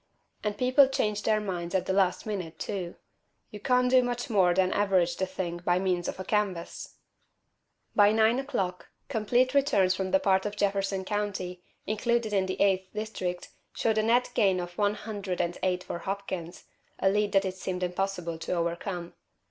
And 0.43 0.57
people 0.57 0.87
change 0.87 1.21
their 1.21 1.39
minds 1.39 1.75
at 1.75 1.85
the 1.85 1.93
last 1.93 2.25
minute, 2.25 2.57
too. 2.57 2.95
You 3.51 3.59
can't 3.59 3.87
do 3.91 4.01
much 4.01 4.31
more 4.31 4.51
than 4.51 4.71
average 4.73 5.17
the 5.17 5.27
thing 5.27 5.57
by 5.59 5.77
means 5.77 6.07
of 6.07 6.19
a 6.19 6.23
canvass." 6.23 6.95
By 7.95 8.11
nine 8.11 8.39
o'clock, 8.39 8.89
complete 9.09 9.53
returns 9.53 9.93
from 9.93 10.09
the 10.09 10.19
part 10.19 10.47
of 10.47 10.55
Jefferson 10.57 11.05
County 11.05 11.61
included 11.85 12.33
in 12.33 12.47
the 12.47 12.59
Eighth 12.59 12.91
District 12.95 13.49
showed 13.75 13.99
a 13.99 14.01
net 14.01 14.31
gain 14.33 14.59
of 14.59 14.75
one 14.75 14.95
hundred 14.95 15.39
and 15.39 15.55
eight 15.61 15.83
for 15.83 15.99
Hopkins 15.99 16.63
a 16.97 17.07
lead 17.07 17.31
that 17.33 17.45
it 17.45 17.57
seemed 17.57 17.83
impossible 17.83 18.39
to 18.39 18.53
overcome. 18.53 19.13